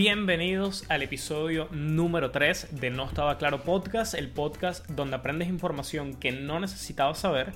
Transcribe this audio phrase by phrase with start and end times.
[0.00, 6.14] Bienvenidos al episodio número 3 de No Estaba Claro Podcast, el podcast donde aprendes información
[6.14, 7.52] que no necesitabas saber,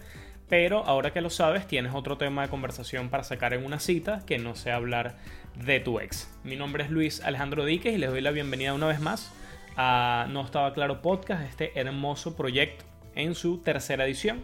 [0.49, 4.25] pero ahora que lo sabes tienes otro tema de conversación para sacar en una cita
[4.27, 5.19] que no sea hablar
[5.55, 6.37] de tu ex.
[6.43, 9.33] Mi nombre es Luis Alejandro Díquez y les doy la bienvenida una vez más
[9.77, 14.43] a No Estaba Claro Podcast, este hermoso proyecto en su tercera edición.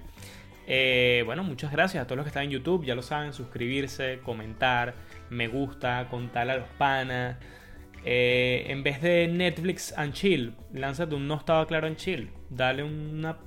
[0.69, 4.21] Eh, bueno, muchas gracias a todos los que están en YouTube, ya lo saben, suscribirse,
[4.23, 4.95] comentar,
[5.31, 7.39] me gusta, contarle a los panas.
[8.05, 12.31] Eh, en vez de Netflix and Chill, lánzate un no estaba claro en chill.
[12.49, 13.39] Dale una.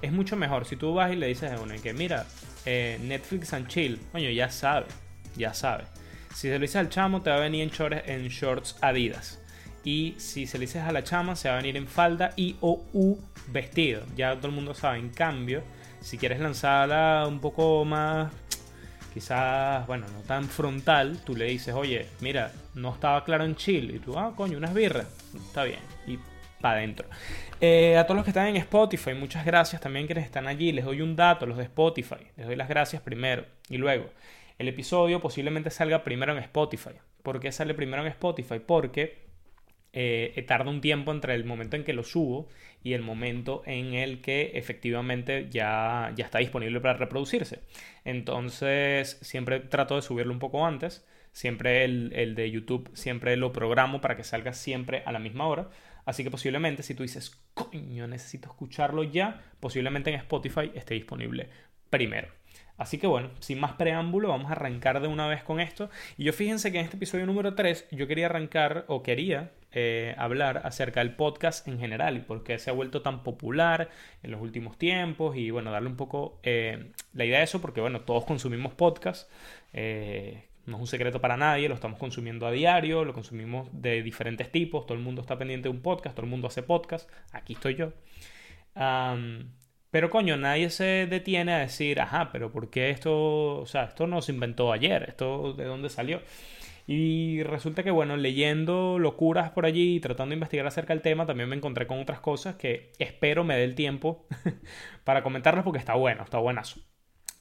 [0.00, 2.26] Es mucho mejor si tú vas y le dices a uno que mira,
[2.66, 4.86] eh, Netflix and Chill, coño, ya sabe,
[5.36, 5.84] ya sabe.
[6.34, 9.40] Si se lo dices al chamo, te va a venir en shorts, en shorts Adidas.
[9.84, 12.56] Y si se lo dices a la chama, se va a venir en falda y
[12.60, 14.02] o u vestido.
[14.16, 14.98] Ya todo el mundo sabe.
[14.98, 15.62] En cambio,
[16.00, 18.32] si quieres lanzarla un poco más,
[19.12, 23.94] quizás, bueno, no tan frontal, tú le dices, oye, mira, no estaba claro en chill.
[23.94, 25.06] Y tú, ah, coño, unas birras.
[25.34, 25.80] Está bien.
[26.06, 26.18] Y
[26.60, 27.08] para adentro.
[27.60, 30.72] Eh, a todos los que están en Spotify, muchas gracias también quienes están allí.
[30.72, 32.26] Les doy un dato, los de Spotify.
[32.36, 33.44] Les doy las gracias primero.
[33.68, 34.10] Y luego,
[34.58, 36.92] el episodio posiblemente salga primero en Spotify.
[37.22, 38.60] ¿Por qué sale primero en Spotify?
[38.64, 39.24] Porque
[39.92, 42.48] eh, tarda un tiempo entre el momento en que lo subo
[42.82, 47.60] y el momento en el que efectivamente ya, ya está disponible para reproducirse.
[48.04, 51.06] Entonces siempre trato de subirlo un poco antes.
[51.34, 55.48] Siempre el, el, de YouTube siempre lo programo para que salga siempre a la misma
[55.48, 55.68] hora.
[56.06, 61.50] Así que posiblemente si tú dices, coño, necesito escucharlo ya, posiblemente en Spotify esté disponible
[61.90, 62.28] primero.
[62.76, 65.90] Así que bueno, sin más preámbulo, vamos a arrancar de una vez con esto.
[66.16, 70.14] Y yo fíjense que en este episodio número 3 yo quería arrancar o quería eh,
[70.18, 73.90] hablar acerca del podcast en general y por qué se ha vuelto tan popular
[74.22, 77.80] en los últimos tiempos y bueno, darle un poco eh, la idea de eso porque
[77.80, 79.28] bueno, todos consumimos podcast.
[79.72, 84.02] Eh, no es un secreto para nadie, lo estamos consumiendo a diario, lo consumimos de
[84.02, 87.10] diferentes tipos, todo el mundo está pendiente de un podcast, todo el mundo hace podcast,
[87.32, 87.92] aquí estoy yo.
[89.90, 94.06] Pero coño, nadie se detiene a decir, ajá, pero ¿por qué esto, o sea, esto
[94.08, 95.04] no se inventó ayer?
[95.08, 96.20] ¿Esto de dónde salió?
[96.86, 101.26] Y resulta que, bueno, leyendo locuras por allí y tratando de investigar acerca del tema,
[101.26, 104.26] también me encontré con otras cosas que espero me dé el tiempo
[105.04, 106.80] para comentarlas porque está bueno, está buenazo.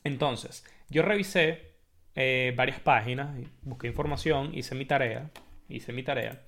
[0.03, 1.72] Entonces, yo revisé
[2.15, 5.29] eh, varias páginas, busqué información, hice mi tarea,
[5.69, 6.41] hice mi tarea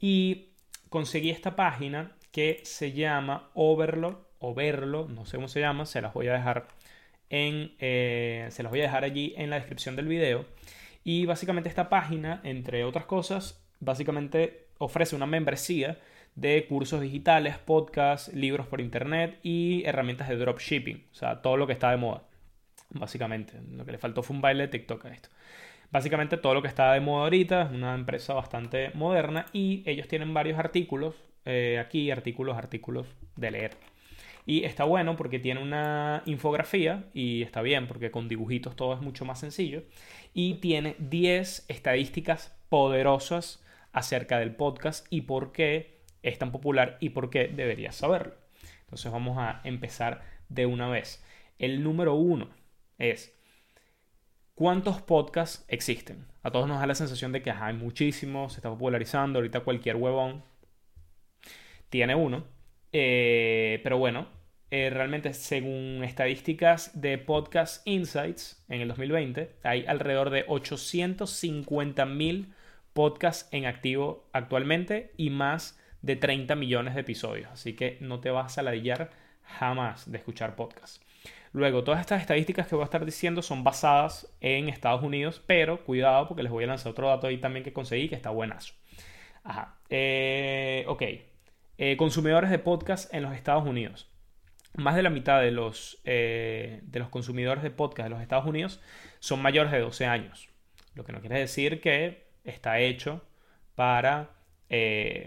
[0.00, 0.48] y
[0.88, 6.00] conseguí esta página que se llama Overlord o verlo, no sé cómo se llama, se
[6.00, 6.68] las voy a dejar
[7.30, 10.44] en, eh, se las voy a dejar allí en la descripción del video.
[11.04, 15.98] Y básicamente esta página, entre otras cosas, básicamente ofrece una membresía
[16.34, 21.66] de cursos digitales, podcasts, libros por internet y herramientas de dropshipping, o sea, todo lo
[21.66, 22.22] que está de moda.
[22.90, 25.28] Básicamente, lo que le faltó fue un baile de TikTok a esto.
[25.90, 30.08] Básicamente todo lo que está de moda ahorita es una empresa bastante moderna y ellos
[30.08, 31.14] tienen varios artículos,
[31.44, 33.70] eh, aquí artículos, artículos de leer.
[34.46, 39.00] Y está bueno porque tiene una infografía y está bien porque con dibujitos todo es
[39.00, 39.82] mucho más sencillo.
[40.34, 47.10] Y tiene 10 estadísticas poderosas acerca del podcast y por qué es tan popular y
[47.10, 48.34] por qué deberías saberlo.
[48.80, 51.24] Entonces vamos a empezar de una vez.
[51.58, 52.50] El número uno
[52.98, 53.36] es
[54.56, 56.24] ¿Cuántos podcasts existen?
[56.42, 59.96] A todos nos da la sensación de que hay muchísimos, se está popularizando, ahorita cualquier
[59.96, 60.42] huevón
[61.90, 62.44] tiene uno.
[62.90, 64.28] Eh, pero bueno,
[64.70, 72.54] eh, realmente según estadísticas de Podcast Insights en el 2020, hay alrededor de 850 mil
[72.94, 77.50] podcasts en activo actualmente y más de 30 millones de episodios.
[77.52, 79.10] Así que no te vas a ladillar
[79.42, 81.05] jamás de escuchar podcasts.
[81.52, 85.84] Luego, todas estas estadísticas que voy a estar diciendo son basadas en Estados Unidos, pero
[85.84, 88.74] cuidado porque les voy a lanzar otro dato ahí también que conseguí que está buenazo.
[89.42, 89.78] Ajá.
[89.88, 91.02] Eh, ok.
[91.78, 94.10] Eh, consumidores de podcast en los Estados Unidos
[94.74, 98.44] más de la mitad de los, eh, de los consumidores de podcast de los Estados
[98.44, 98.78] Unidos
[99.20, 100.50] son mayores de 12 años.
[100.94, 103.24] Lo que no quiere decir que está hecho
[103.74, 104.32] para,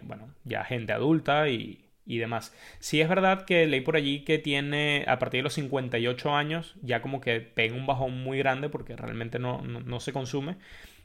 [0.04, 2.56] bueno, ya gente adulta y, demás.
[2.80, 6.76] Sí es verdad que leí por allí que tiene, a partir de los 58 años,
[6.82, 10.58] ya como que pega un bajón muy grande porque realmente no, no se consume.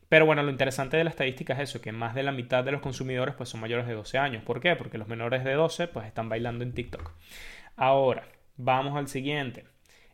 [0.08, 2.72] Pero bueno, lo interesante de la estadística es eso, que más de la mitad de
[2.72, 4.42] los consumidores pues son mayores de 12 años.
[4.44, 4.76] ¿Por qué?
[4.76, 7.10] Porque los menores de 12 pues están bailando en TikTok.
[7.76, 8.26] Ahora,
[8.56, 9.64] vamos al siguiente.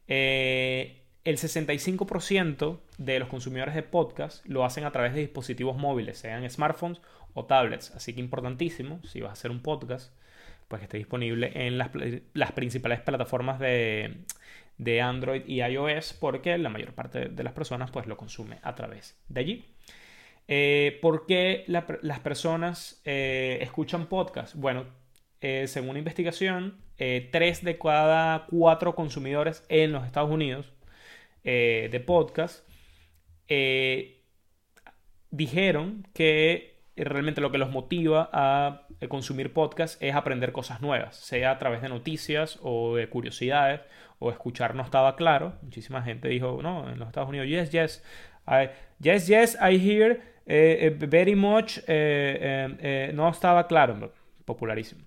[0.08, 6.18] Eh, el 65% de los consumidores de podcast lo hacen a través de dispositivos móviles,
[6.18, 7.00] sean smartphones
[7.34, 7.90] o tablets.
[7.90, 10.14] Así que importantísimo, si vas a hacer un podcast,
[10.70, 16.92] pues que esté disponible en las, principales plataformas de, Android y iOS, porque la mayor
[16.92, 19.64] parte de las personas pues lo consume a través de allí.
[20.46, 24.54] Eh, ¿Por qué las personas eh, escuchan podcast?
[24.54, 24.84] Bueno,
[25.40, 30.72] eh, según una investigación, tres de cada cuatro consumidores en los Estados Unidos
[31.42, 32.64] de podcast
[35.30, 41.52] dijeron que realmente lo que los motiva a consumir podcast es aprender cosas nuevas, sea
[41.52, 43.80] a través de noticias o de curiosidades
[44.18, 45.54] o escuchar no estaba claro.
[45.62, 48.04] Muchísima gente dijo, no, en los Estados Unidos, yes, yes,
[48.46, 48.68] I,
[49.00, 54.12] yes, yes, I hear eh, eh, very much, eh, no estaba claro,
[54.44, 55.02] popularísimo.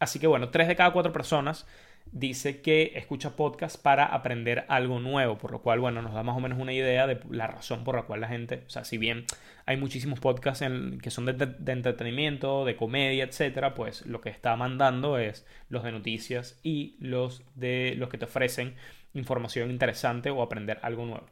[0.00, 1.66] así que bueno, tres de cada cuatro personas
[2.12, 6.36] dice que escucha podcast para aprender algo nuevo, por lo cual, bueno, nos da más
[6.36, 8.98] o menos una idea de la razón por la cual la gente, o sea, si
[8.98, 9.24] bien
[9.66, 10.64] hay muchísimos podcasts
[11.02, 15.92] que son de, entretenimiento, de comedia, etcétera, pues lo que está mandando es los de
[15.92, 18.74] noticias y los de los que te ofrecen
[19.12, 21.26] información interesante o aprender algo nuevo.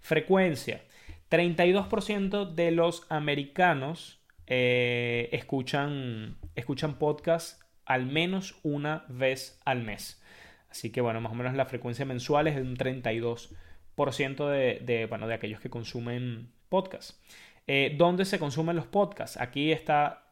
[0.00, 0.82] Frecuencia.
[1.30, 10.22] 32% de los americanos eh, escuchan, escuchan podcasts al menos una vez al mes.
[10.70, 15.06] Así que bueno, más o menos la frecuencia mensual es de un 32% de, de,
[15.06, 17.18] bueno, de aquellos que consumen podcasts.
[17.66, 19.40] Eh, ¿Dónde se consumen los podcasts?
[19.40, 20.22] Aquí está,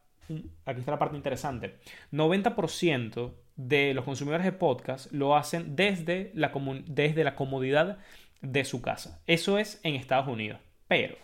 [0.66, 1.76] aquí está la parte interesante.
[2.12, 6.52] 90% de los consumidores de podcasts lo hacen desde la,
[6.86, 7.98] desde la comodidad
[8.42, 9.22] de su casa.
[9.26, 10.60] Eso es en Estados Unidos.
[10.88, 11.16] Pero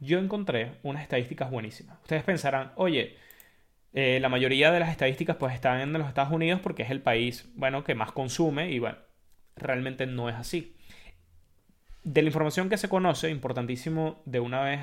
[0.00, 1.98] yo encontré unas estadísticas buenísimas.
[2.02, 3.16] Ustedes pensarán, oye,
[3.94, 7.00] eh, la mayoría de las estadísticas pues están en los Estados Unidos porque es el
[7.00, 8.98] país, bueno, que más consume y bueno,
[9.56, 10.76] realmente no es así.
[12.02, 14.80] De la información que se conoce, importantísimo de una vez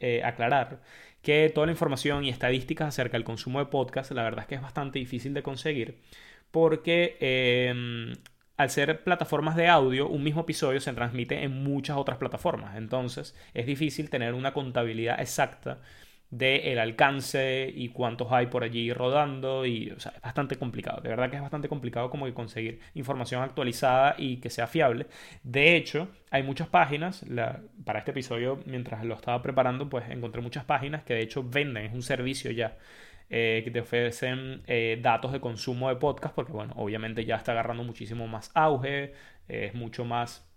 [0.00, 0.82] eh, aclarar
[1.22, 4.54] que toda la información y estadísticas acerca del consumo de podcast, la verdad es que
[4.56, 6.02] es bastante difícil de conseguir
[6.50, 8.12] porque em,
[8.56, 12.76] al ser plataformas de audio, un mismo episodio se transmite en muchas otras plataformas.
[12.76, 15.80] Entonces es difícil tener una contabilidad exacta
[16.30, 21.00] de el alcance y cuántos hay por allí rodando y o sea, es bastante complicado,
[21.00, 25.06] de verdad que es bastante complicado como que conseguir información actualizada y que sea fiable.
[25.42, 27.24] De hecho, hay muchas páginas,
[27.84, 31.86] para este episodio mientras lo estaba preparando pues encontré muchas páginas que de hecho venden,
[31.86, 32.76] es un servicio ya
[33.30, 37.52] eh, que te ofrecen eh, datos de consumo de podcast porque bueno, obviamente ya está
[37.52, 39.14] agarrando muchísimo más auge,
[39.48, 40.48] es mucho más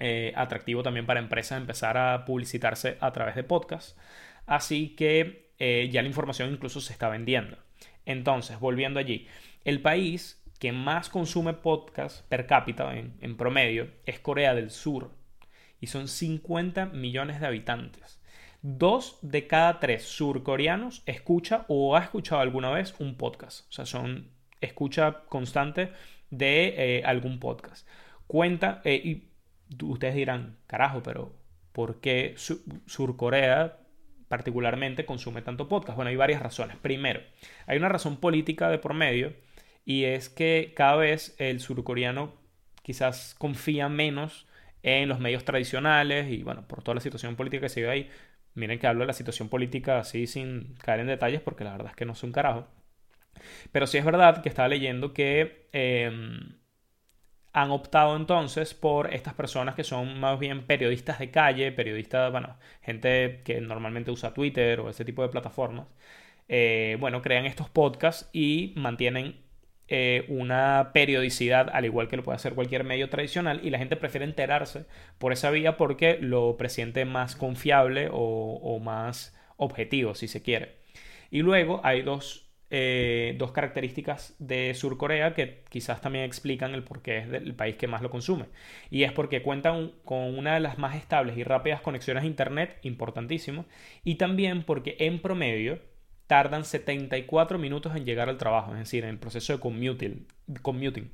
[0.00, 3.98] eh, atractivo también para empresas empezar a publicitarse a través de podcast.
[4.48, 7.58] Así que eh, ya la información incluso se está vendiendo.
[8.06, 9.28] Entonces, volviendo allí,
[9.64, 15.12] el país que más consume podcast per cápita en, promedio es Corea del Sur
[15.80, 18.20] y son 50 millones de habitantes.
[18.62, 23.68] Dos de cada tres surcoreanos escucha o ha escuchado alguna vez un podcast.
[23.68, 24.30] O sea, son
[24.62, 25.92] escucha constante
[26.30, 27.86] de eh, algún podcast.
[28.26, 29.28] Cuenta, eh, y
[29.84, 31.36] ustedes dirán, carajo, pero
[31.72, 32.34] ¿por qué
[32.86, 33.78] Surcorea
[34.28, 35.96] particularmente consume tanto podcast?
[35.96, 36.76] Bueno, hay varias razones.
[36.76, 37.20] Primero,
[37.66, 39.34] hay una razón política de por medio
[39.84, 42.34] y es que cada vez el surcoreano
[42.82, 44.46] quizás confía menos
[44.82, 48.10] en los medios tradicionales y bueno, por toda la situación política que se vive ahí.
[48.54, 51.90] Miren que hablo de la situación política así sin caer en detalles porque la verdad
[51.90, 52.68] es que no es un carajo.
[53.72, 56.57] Pero sí es verdad que estaba leyendo que em,
[57.52, 62.56] han optado entonces por estas personas que son más bien periodistas de calle, periodistas, bueno,
[62.82, 65.86] gente que normalmente usa Twitter o ese tipo de plataformas.
[66.48, 69.36] Eh, bueno, crean estos podcasts y mantienen
[69.88, 73.96] eh, una periodicidad al igual que lo puede hacer cualquier medio tradicional y la gente
[73.96, 74.86] prefiere enterarse
[75.18, 80.76] por esa vía porque lo presiente más confiable o, o más objetivo, si se quiere.
[81.30, 87.00] Y luego hay dos eh, dos características de Surcorea que quizás también explican el por
[87.00, 88.46] qué es el país que más lo consume.
[88.90, 92.78] Y es porque cuentan con una de las más estables y rápidas conexiones a Internet,
[92.82, 93.64] importantísimo,
[94.04, 95.80] y también porque en promedio
[96.26, 100.26] tardan 74 minutos en llegar al trabajo, es decir, en el proceso de commuting,
[100.60, 101.10] commuting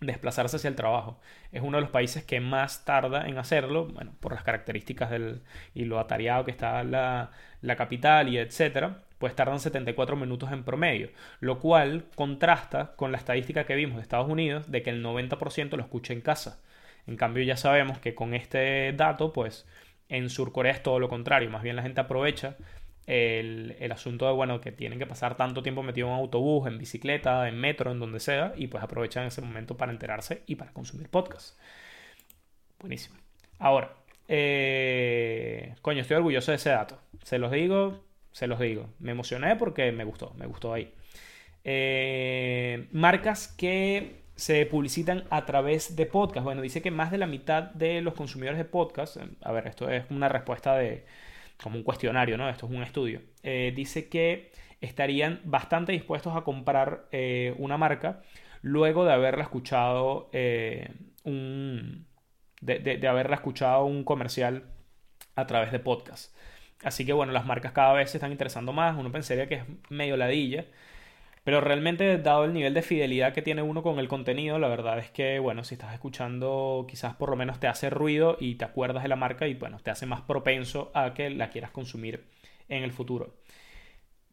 [0.00, 1.20] desplazarse hacia el trabajo.
[1.52, 5.42] Es uno de los países que más tarda en hacerlo, bueno, por las características del,
[5.74, 7.30] y lo atareado que está la,
[7.62, 11.10] la capital y etcétera pues tardan 74 minutos en promedio,
[11.40, 15.76] lo cual contrasta con la estadística que vimos de Estados Unidos de que el 90%
[15.76, 16.60] lo escucha en casa.
[17.06, 19.66] En cambio ya sabemos que con este dato, pues
[20.08, 22.56] en Surcorea es todo lo contrario, más bien la gente aprovecha
[23.08, 27.48] el, asunto de, bueno, que tienen que pasar tanto tiempo metido en autobús, en bicicleta,
[27.48, 31.08] en metro, en donde sea, y pues aprovechan ese momento para enterarse y para consumir
[31.08, 31.58] podcast.
[32.78, 33.16] Buenísimo.
[33.58, 33.96] Ahora,
[34.28, 37.00] eh, coño, estoy orgulloso de ese dato.
[37.22, 38.88] Se los digo, se los digo.
[38.98, 40.92] Me emocioné porque me gustó, me gustó ahí.
[41.64, 46.44] Eh, marcas que se publicitan a través de podcast.
[46.44, 49.66] Bueno, dice que más de la mitad de los consumidores de podcast, eh, a ver,
[49.66, 51.04] esto es una respuesta de
[51.62, 52.48] como un cuestionario, ¿no?
[52.48, 53.20] Esto es un estudio.
[53.42, 57.08] Eh, dice que estarían bastante dispuestos a comprar
[57.56, 58.22] una marca
[58.62, 60.30] luego de haberla escuchado
[61.24, 62.06] un
[62.60, 64.64] de, de, haberla escuchado un comercial
[65.34, 66.34] a través de podcast.
[66.84, 68.96] Así que bueno, las marcas cada vez se están interesando más.
[68.96, 70.66] Uno pensaría que es medio ladilla.
[71.44, 74.98] Pero realmente, dado el nivel de fidelidad que tiene uno con el contenido, la verdad
[74.98, 78.66] es que, bueno, si estás escuchando, quizás por lo menos te hace ruido y te
[78.66, 82.26] acuerdas de la marca y, bueno, te hace más propenso a que la quieras consumir
[82.68, 83.34] en el futuro.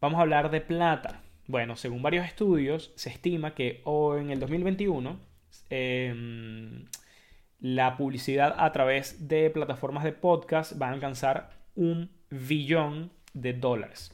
[0.01, 1.21] Vamos a hablar de plata.
[1.47, 5.17] Bueno, según varios estudios, se estima que o en el 2021
[5.69, 6.85] em,
[7.59, 14.11] la publicidad a través de plataformas de podcast va a alcanzar un billón de dólares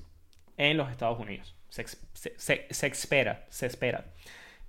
[0.57, 4.05] en los Estados Unidos se, espera, se espera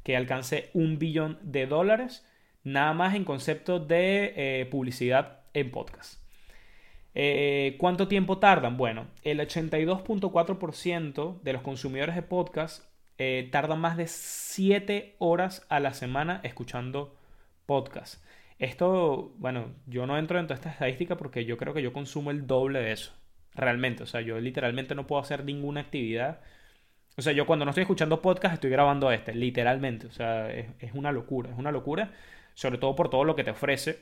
[0.05, 2.27] que alcance un billón de dólares
[2.63, 6.23] nada más en concepto de eh, publicidad en podcast.
[7.15, 8.77] Eh, ¿Cuánto tiempo tardan?
[8.77, 12.85] Bueno, el 82.4% de los consumidores de podcast
[13.19, 17.17] eh, tardan más de 7 horas a la semana escuchando
[17.67, 18.25] podcast.
[18.59, 22.31] Esto, bueno, yo no entro en toda esta estadística porque yo creo que yo consumo
[22.31, 23.13] el doble de eso.
[23.55, 26.41] Realmente, o sea, yo literalmente no puedo hacer ninguna actividad
[27.17, 30.07] o sea, yo cuando no estoy escuchando podcast estoy grabando este, literalmente.
[30.07, 32.13] O sea, es, una locura, es una locura.
[32.55, 33.99] Sobre todo por todo lo que te ofrece.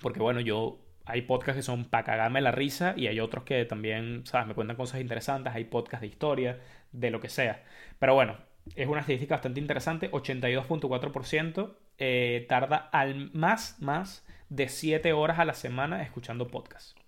[0.00, 3.64] Porque bueno, yo hay podcasts que son para cagarme la risa y hay otros que
[3.64, 4.48] también, ¿sabes?
[4.48, 5.54] Me cuentan cosas interesantes.
[5.54, 6.60] Hay podcasts de historia,
[6.92, 7.62] de lo que sea.
[7.98, 8.36] Pero bueno,
[8.74, 10.10] es una estadística bastante interesante.
[10.10, 17.01] 82.4% eh, tarda al más, más de 7 horas a la semana escuchando podcasts.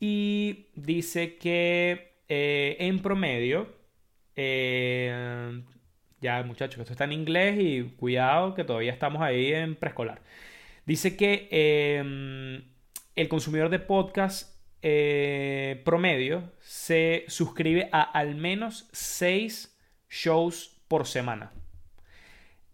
[0.00, 3.68] Y dice que eh, en promedio
[4.36, 5.62] eh,
[6.20, 10.22] ya, muchachos, esto está en inglés y cuidado que todavía estamos ahí en preescolar.
[10.86, 12.64] Dice que em,
[13.14, 21.52] el consumidor de podcast eh, promedio se suscribe a al menos 6 shows por semana.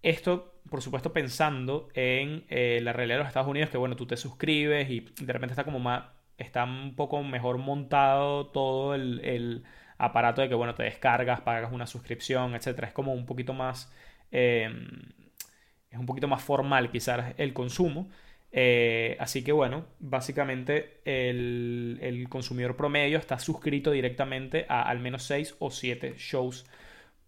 [0.03, 4.07] Esto, por supuesto, pensando en eh, la realidad de los Estados Unidos, que bueno, tú
[4.07, 6.05] te suscribes y de repente está como más,
[6.43, 9.65] está un poco mejor montado todo el
[10.01, 12.85] aparato de que, bueno, te descargas, pagas una suscripción, etc.
[12.85, 13.93] Es como un poquito más...
[14.33, 14.89] Em,
[15.91, 18.09] es un poquito más formal quizás el consumo.
[18.53, 25.23] Eh, así que bueno, básicamente el, el, consumidor promedio está suscrito directamente a al menos
[25.25, 26.67] 6 o 7 shows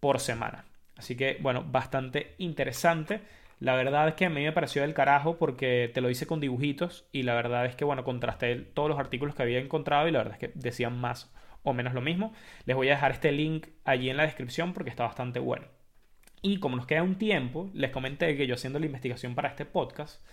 [0.01, 0.65] por semana.
[0.97, 3.21] Así que bueno, bastante interesante.
[3.63, 6.41] La verdad es que a mí me pareció del carajo porque te lo hice con
[6.41, 10.11] dibujitos y la verdad es que bueno, contrasté todos los artículos que había encontrado y
[10.11, 12.33] la verdad es que decían más o menos lo mismo.
[12.65, 15.67] Les voy a dejar este link allí en la descripción porque está bastante bueno.
[16.43, 19.65] Y como nos queda un tiempo, les comenté que yo haciendo la investigación para este
[19.65, 20.27] podcast,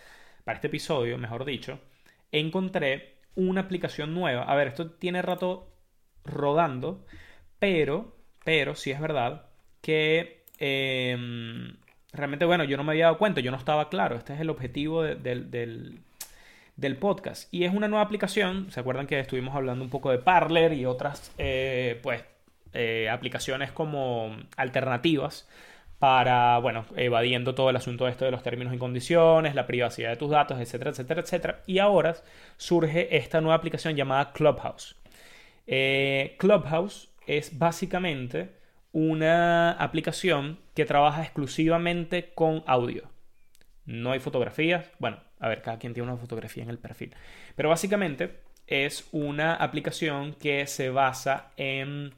[0.43, 1.79] para este episodio, mejor dicho,
[2.31, 4.41] encontré una aplicación nueva.
[4.41, 5.71] A ver, esto tiene rato
[6.23, 7.05] rodando,
[7.59, 11.77] pero, pero sí es verdad que em,
[12.13, 14.15] realmente, bueno, yo no me había dado cuenta, yo no estaba claro.
[14.15, 15.49] Este es el objetivo del,
[16.75, 17.53] del podcast.
[17.53, 18.71] Y es una nueva aplicación.
[18.71, 22.23] ¿Se acuerdan que estuvimos hablando un poco de Parler y otras eh, pues,
[22.73, 25.47] eh, aplicaciones como alternativas
[25.99, 30.11] para, bueno, evadiendo todo el asunto de esto de los términos y condiciones, la privacidad
[30.11, 31.59] de tus datos, etcétera, etcétera, etcétera.
[31.67, 32.15] Y ahora
[32.55, 34.95] surge esta nueva aplicación llamada Clubhouse.
[35.67, 38.49] Eh, Clubhouse es básicamente
[38.91, 43.09] una aplicación que trabaja exclusivamente con audio.
[43.85, 44.89] No hay fotografías.
[44.99, 47.15] Bueno, a ver, cada quien tiene una fotografía en el perfil.
[47.55, 52.13] Pero básicamente es una aplicación que se basa en...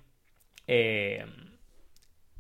[0.68, 1.26] Eh,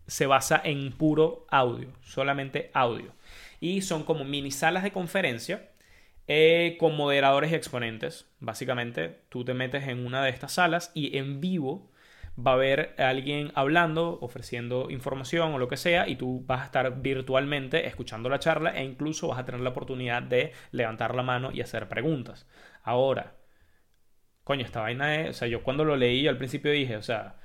[0.07, 3.13] se basa en puro audio, solamente audio.
[3.61, 5.69] Y son como mini salas de conferencia
[6.27, 8.25] eh, con moderadores y exponentes.
[8.39, 11.90] Básicamente, tú te metes en una de estas salas y en vivo
[12.45, 16.65] va a haber alguien hablando, ofreciendo información o lo que sea, y tú vas a
[16.65, 21.23] estar virtualmente escuchando la charla e incluso vas a tener la oportunidad de levantar la
[21.23, 22.47] mano y hacer preguntas.
[22.83, 23.35] Ahora,
[24.43, 27.37] coño, esta vaina es, o sea, yo cuando lo leí al principio dije, o sea,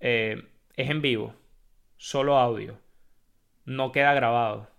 [0.00, 1.34] eh, es en vivo,
[1.96, 2.78] solo audio,
[3.64, 4.70] no queda grabado.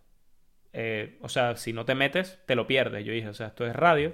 [0.74, 3.06] Eh, o sea, si no te metes, te lo pierdes.
[3.06, 4.14] Yo dije, o sea, esto es radio,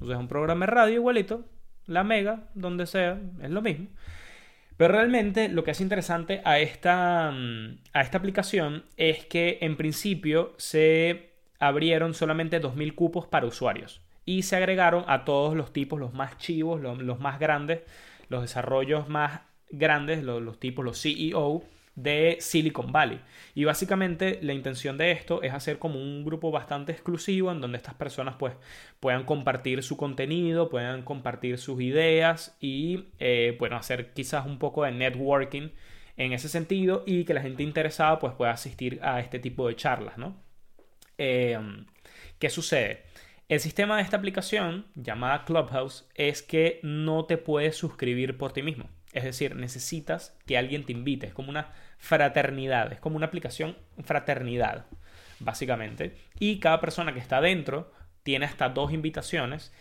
[0.00, 1.44] o sea, es un programa de radio igualito,
[1.86, 3.88] la mega, donde sea, es lo mismo.
[4.76, 9.76] Pero realmente lo que hace interesante a esta, mm, a esta aplicación es que en
[9.76, 15.98] principio se abrieron solamente 2.000 cupos para usuarios y se agregaron a todos los tipos,
[15.98, 17.80] los más chivos, los, más grandes,
[18.28, 19.40] los desarrollos más
[19.70, 21.62] grandes, los, tipos, los CEO,
[21.96, 23.20] de Silicon Valley.
[23.54, 27.78] Y básicamente la intención de esto es hacer como un grupo bastante exclusivo en donde
[27.78, 28.54] estas personas pues
[29.00, 34.84] puedan compartir su contenido, puedan compartir sus ideas y eh, bueno, hacer quizás un poco
[34.84, 35.70] de networking
[36.16, 39.76] en ese sentido y que la gente interesada pues pueda asistir a este tipo de
[39.76, 40.36] charlas, ¿no?
[41.18, 41.58] Eh,
[42.38, 43.04] ¿Qué sucede?
[43.48, 48.62] El sistema de esta aplicación, llamada Clubhouse, es que no te puedes suscribir por ti
[48.62, 48.88] mismo.
[49.12, 51.28] Es decir, necesitas que alguien te invite.
[51.28, 54.86] Es como una fraternidad, es como una aplicación fraternidad,
[55.40, 56.16] básicamente.
[56.38, 59.72] Y cada persona que está dentro tiene hasta dos invitaciones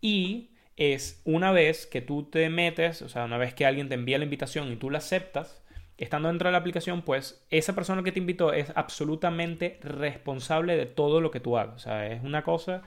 [0.00, 3.94] y es una vez que tú te metes, o sea, una vez que alguien te
[3.94, 5.62] envía la invitación y tú la aceptas,
[5.98, 10.86] estando dentro de la aplicación, pues esa persona que te invitó es absolutamente responsable de
[10.86, 11.76] todo lo que tú hagas.
[11.76, 12.82] O sea, es una cosa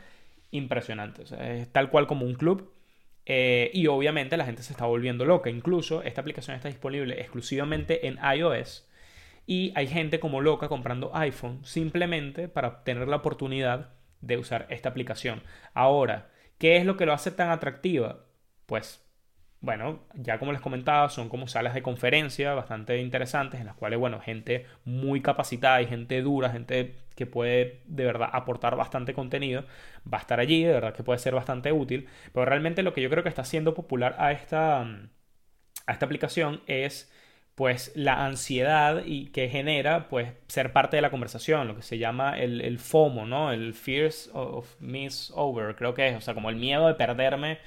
[0.52, 1.24] impresionante.
[1.40, 2.72] Es tal cual como un club.
[3.26, 5.50] Eh, y obviamente la gente se está volviendo loca.
[5.50, 8.88] Incluso esta aplicación está disponible exclusivamente en iOS.
[9.48, 14.90] Y hay gente como loca comprando iPhone simplemente para tener la oportunidad de usar esta
[14.90, 15.44] aplicación.
[15.74, 18.26] Ahora, ¿qué es lo que lo hace tan atractiva?
[18.66, 19.05] Pues
[19.66, 24.00] bueno, ya como les comentaba, son como salas de conferencia bastante interesantes en las cuales,
[24.00, 29.66] bueno, gente muy capacitada y gente dura, gente que puede de verdad aportar bastante contenido,
[30.12, 33.02] va a estar allí, de verdad que puede ser bastante útil, pero realmente lo que
[33.02, 37.12] yo creo que está haciendo popular a esta, a esta aplicación es
[37.56, 41.98] pues la ansiedad y que genera pues ser parte de la conversación, lo que se
[41.98, 43.52] llama el, FOMO, ¿no?
[43.52, 47.60] El Fears of Miss Over, creo que es, o sea, como el miedo de perderme.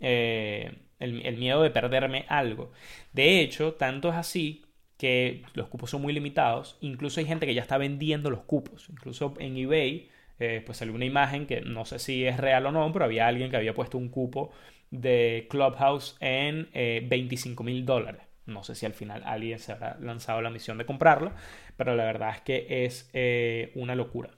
[0.00, 2.72] Eh, el, miedo de perderme algo.
[3.12, 4.64] De hecho, tanto es así
[4.96, 6.78] que los cupos son muy limitados.
[6.80, 8.88] Incluso hay gente que ya está vendiendo los cupos.
[8.88, 12.72] Incluso en eBay, eh, pues salió una imagen que no sé si es real o
[12.72, 14.52] no, pero había alguien que había puesto un cupo
[14.90, 18.22] de Clubhouse en 25 eh, mil dólares.
[18.46, 21.32] No sé si al final alguien se habrá lanzado la misión de comprarlo,
[21.76, 24.30] pero la verdad es que es eh, una locura.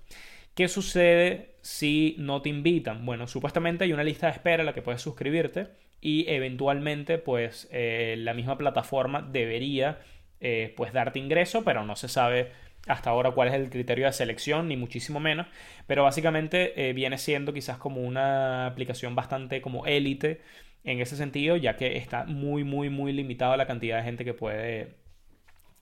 [0.55, 3.05] ¿Qué sucede si no te invitan?
[3.05, 5.69] Bueno, supuestamente hay una lista de espera a la que puedes suscribirte
[6.05, 10.01] y eventualmente pues eh, la misma plataforma debería
[10.39, 12.53] eh, pues darte ingreso, pero no se sabe
[12.87, 15.47] hasta ahora cuál es el criterio de selección, ni muchísimo menos,
[15.87, 20.43] pero básicamente eh, viene siendo quizás como una aplicación bastante como élite
[20.85, 24.35] en ese sentido, ya que está muy, muy, muy limitado la cantidad de gente que
[24.35, 24.97] puede,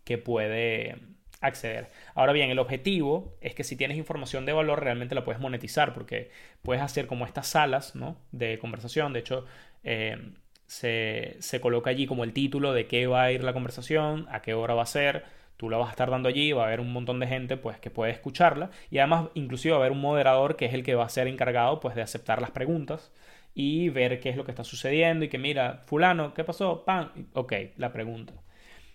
[0.05, 0.99] que puede
[1.41, 1.91] acceder.
[2.15, 5.93] Ahora bien, el objetivo es que si tienes información de valor realmente la puedes monetizar
[5.93, 6.31] porque
[6.63, 8.17] puedes hacer como estas salas ¿no?
[8.31, 9.13] de conversación.
[9.13, 9.47] De hecho,
[9.85, 10.33] eh,
[10.67, 14.43] se, se, coloca allí como el título de qué va a ir la conversación, a
[14.43, 15.25] qué hora va a ser.
[15.57, 17.79] Tú la vas a estar dando allí, va a haber un montón de gente pues,
[17.79, 20.95] que puede escucharla y además inclusive va a haber un moderador que es el que
[20.95, 23.13] va a ser encargado pues, de aceptar las preguntas
[23.55, 26.85] y ver qué es lo que está sucediendo y que mira, fulano, ¿qué pasó?
[26.85, 28.33] Pan, ok, la pregunta.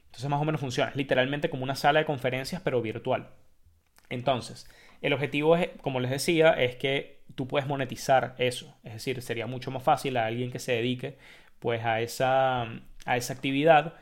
[0.06, 3.30] Entonces más o menos funciona, es literalmente como una sala de conferencias pero virtual.
[4.10, 4.67] Entonces,
[5.02, 8.76] el objetivo es, como les decía, es que tú puedes monetizar eso.
[8.84, 11.17] Es decir, sería mucho más fácil a alguien que se dedique
[11.60, 12.63] pues a esa,
[13.06, 13.96] a esa actividad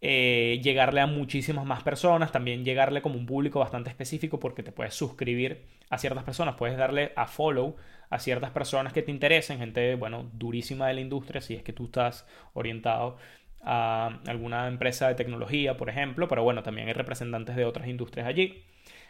[0.00, 4.70] eh, llegarle a muchísimas más personas, también llegarle como un público bastante específico porque te
[4.70, 7.76] puedes suscribir a ciertas personas, puedes darle a follow
[8.10, 11.72] a ciertas personas que te interesen, gente, bueno, durísima de la industria, si es que
[11.72, 13.16] tú estás orientado
[13.62, 18.26] a alguna empresa de tecnología, por ejemplo, pero bueno, también hay representantes de otras industrias
[18.26, 18.62] allí.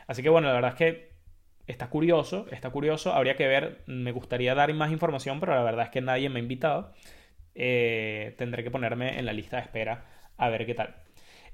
[0.07, 1.15] Así que bueno, la verdad es que
[1.67, 5.87] está curioso, está curioso, habría que ver, me gustaría dar más información, pero la verdad
[5.87, 6.93] es que nadie me ha invitado.
[7.55, 10.05] Eh, tendré que ponerme en la lista de espera
[10.37, 10.97] a ver qué tal.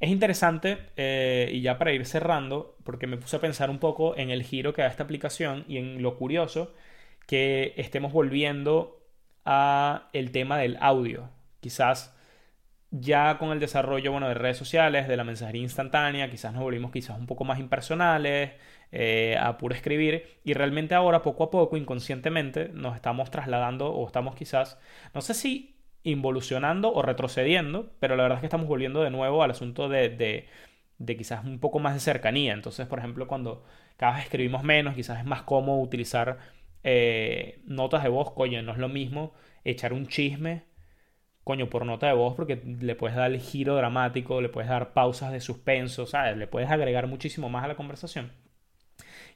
[0.00, 4.16] Es interesante, eh, y ya para ir cerrando, porque me puse a pensar un poco
[4.16, 6.72] en el giro que da esta aplicación y en lo curioso
[7.26, 8.98] que estemos volviendo
[9.44, 11.28] a el tema del audio.
[11.60, 12.16] Quizás
[12.90, 16.90] ya con el desarrollo bueno, de redes sociales, de la mensajería instantánea, quizás nos volvimos
[16.90, 18.53] quizás un poco más impersonales,
[18.92, 24.07] eh, a puro escribir, y realmente ahora poco a poco, inconscientemente, nos estamos trasladando o
[24.07, 24.79] estamos quizás,
[25.14, 29.42] no sé si involucionando o retrocediendo, pero la verdad es que estamos volviendo de nuevo
[29.42, 30.09] al asunto de,
[30.98, 32.53] de, quizás un poco más de cercanía.
[32.55, 33.64] Entonces, por ejemplo, cuando
[33.96, 36.38] cada vez escribimos menos, quizás es más cómodo utilizar
[36.85, 40.64] eh, notas de voz, coño, no es lo mismo echar un chisme
[41.44, 44.92] coño, por nota de voz, porque le puedes dar el giro dramático, le puedes dar
[44.92, 46.37] pausas de suspenso, ¿sabes?
[46.37, 48.33] Le puedes agregar muchísimo más a la conversación.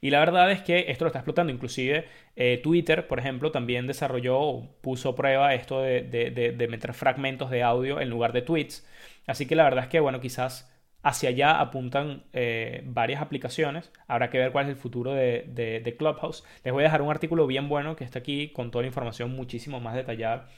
[0.01, 1.51] Y la verdad es que esto lo está explotando.
[1.53, 7.63] Inclusive eh, Twitter, por ejemplo, también desarrolló o puso prueba esto de, meter fragmentos de
[7.63, 8.87] audio en lugar de tweets.
[9.27, 10.71] Así que la verdad es que, bueno, quizás
[11.03, 13.91] hacia allá apuntan eh, varias aplicaciones.
[14.07, 16.45] Habrá que ver cuál es el futuro de, de, Clubhouse.
[16.65, 19.35] Les voy a dejar un artículo bien bueno que está aquí con toda la información
[19.35, 20.49] muchísimo más detallada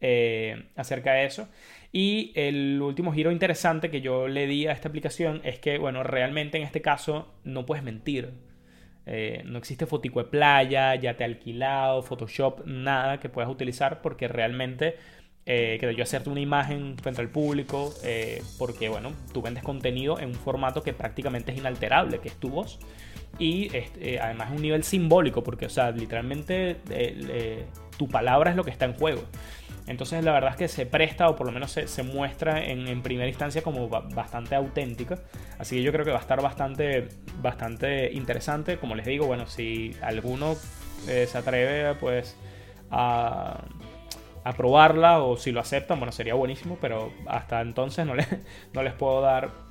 [0.00, 1.48] eh, acerca de eso.
[1.92, 6.02] Y el último giro interesante que yo le di a esta aplicación es que, bueno,
[6.02, 8.34] realmente en este caso no puedes mentir.
[9.06, 14.02] Eh, no existe fotico de playa, ya te he alquilado, Photoshop, nada que puedas utilizar
[14.02, 14.96] porque realmente
[15.46, 20.30] eh, yo hacerte una imagen frente al público, eh, porque bueno, tú vendes contenido en
[20.30, 22.80] un formato que prácticamente es inalterable, que es tu voz.
[23.38, 26.76] Y este, además es un nivel simbólico, porque, o sea, literalmente
[27.96, 29.22] tu palabra es lo que está en juego.
[29.86, 33.28] Entonces la verdad es que se presta o por lo menos se, muestra en, primera
[33.28, 35.18] instancia como bastante auténtica.
[35.58, 37.08] Así que yo creo que va a estar bastante,
[37.40, 38.78] bastante interesante.
[38.78, 40.56] Como les digo, bueno, si alguno
[41.08, 42.36] eh, se atreve pues
[42.90, 43.62] a,
[44.56, 48.14] probarla o si lo aceptan, bueno, sería buenísimo, pero hasta entonces no,
[48.72, 49.66] no les puedo dar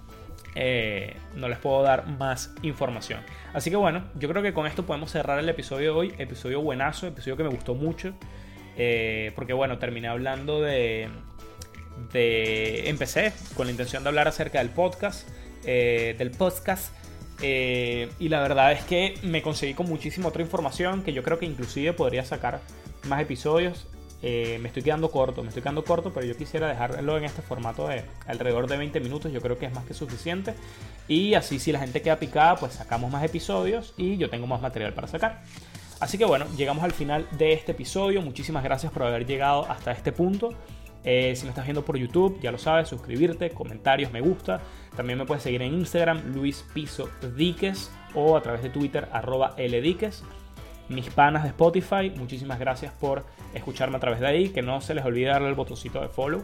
[0.58, 3.20] eh, no les puedo dar más información.
[3.54, 6.16] Así que bueno, yo creo que con esto podemos cerrar el episodio de hoy.
[6.18, 8.14] Episodio buenazo, episodio que me gustó mucho.
[8.78, 11.10] Eh, porque bueno, terminé hablando de.
[12.14, 15.28] Empecé con la intención de hablar acerca del podcast,
[15.66, 16.94] eh, del podcast.
[17.42, 21.38] Eh, y la verdad es que me conseguí con muchísima otra información que yo creo
[21.38, 22.62] que inclusive podría sacar
[23.08, 23.88] más episodios.
[24.22, 27.88] me estoy quedando corto, me estoy quedando corto, pero yo quisiera dejarlo en este formato
[27.88, 29.32] de alrededor de 20 minutos.
[29.32, 30.54] Yo creo que es más que suficiente.
[31.08, 34.62] Y así si la gente queda picada, pues sacamos más episodios y yo tengo más
[34.62, 35.44] material para sacar.
[36.00, 38.22] Así que bueno, llegamos al final de este episodio.
[38.22, 40.50] Muchísimas gracias por haber llegado hasta este punto.
[41.06, 44.60] Eh, si me estás viendo por YouTube, ya lo sabes, suscribirte, comentarios, me gusta.
[44.96, 49.56] También me puedes seguir en Instagram, Luis Piso Diques, o a través de Twitter, arroba
[49.58, 50.24] Ldiques.
[50.90, 54.50] Mis panas de Spotify, muchísimas gracias por escucharme a través de ahí.
[54.50, 56.44] Que no se les olvide darle el botoncito de follow.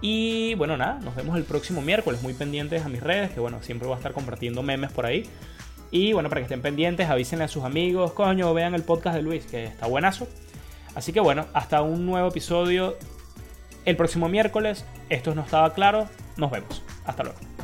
[0.00, 2.22] Y bueno, nada, nos vemos el próximo miércoles.
[2.22, 5.24] Muy pendientes a mis redes, que bueno, siempre voy a estar compartiendo memes por ahí.
[5.90, 9.22] Y bueno, para que estén pendientes, avísenle a sus amigos, coño, vean el podcast de
[9.22, 10.28] Luis, que está buenazo.
[10.94, 12.96] Así que bueno, hasta un nuevo episodio
[13.84, 14.84] el próximo miércoles.
[15.08, 16.08] Esto no estaba claro.
[16.36, 16.82] Nos vemos.
[17.04, 17.57] Hasta luego.